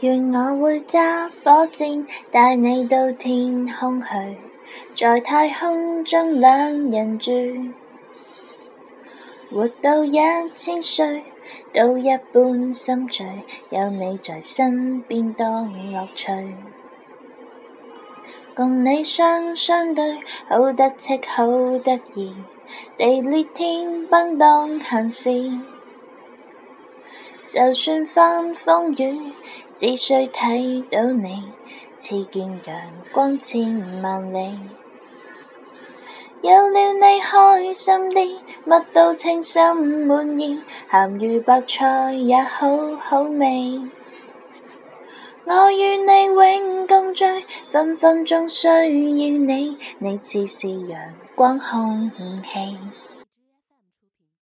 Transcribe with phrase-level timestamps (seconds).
[0.00, 4.06] 愿我会揸火箭，带你到天空去，
[4.94, 7.32] 在太空中两人住，
[9.50, 10.12] 活到一
[10.54, 11.24] 千岁
[11.74, 13.26] 都一般心醉，
[13.70, 15.44] 有你在身边多
[15.90, 16.30] 乐趣，
[18.54, 21.44] 共你相相对，好得戚好
[21.80, 22.32] 得意，
[22.96, 25.60] 地裂天崩当闲事。
[27.48, 29.32] 就算翻风雨，
[29.74, 31.44] 只需睇到你，
[31.98, 32.80] 似见阳
[33.10, 34.58] 光千万里。
[36.42, 43.80] 有了你开心啲，乜都称心满意，咸鱼白菜也好好味。
[45.46, 47.24] 我与你永共聚，
[47.72, 51.00] 分分钟需要你，你似是阳
[51.34, 52.10] 光空
[52.42, 52.76] 气。